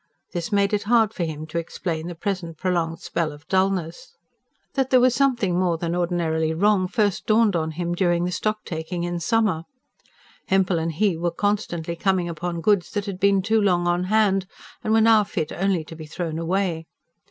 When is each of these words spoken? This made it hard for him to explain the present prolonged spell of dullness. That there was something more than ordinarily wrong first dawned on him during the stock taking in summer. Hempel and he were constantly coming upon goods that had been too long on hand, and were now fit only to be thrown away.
This 0.33 0.51
made 0.51 0.73
it 0.73 0.81
hard 0.89 1.13
for 1.13 1.25
him 1.25 1.45
to 1.45 1.59
explain 1.59 2.07
the 2.07 2.15
present 2.15 2.57
prolonged 2.57 3.01
spell 3.01 3.31
of 3.31 3.47
dullness. 3.47 4.15
That 4.73 4.89
there 4.89 4.99
was 4.99 5.13
something 5.13 5.59
more 5.59 5.77
than 5.77 5.95
ordinarily 5.95 6.55
wrong 6.55 6.87
first 6.87 7.27
dawned 7.27 7.55
on 7.55 7.69
him 7.69 7.93
during 7.93 8.23
the 8.25 8.31
stock 8.31 8.65
taking 8.65 9.03
in 9.03 9.19
summer. 9.19 9.65
Hempel 10.47 10.79
and 10.79 10.93
he 10.93 11.15
were 11.17 11.29
constantly 11.29 11.95
coming 11.95 12.27
upon 12.27 12.61
goods 12.61 12.89
that 12.93 13.05
had 13.05 13.19
been 13.19 13.43
too 13.43 13.61
long 13.61 13.85
on 13.87 14.05
hand, 14.05 14.47
and 14.83 14.91
were 14.91 15.01
now 15.01 15.23
fit 15.23 15.51
only 15.51 15.83
to 15.83 15.95
be 15.95 16.07
thrown 16.07 16.39
away. 16.39 16.87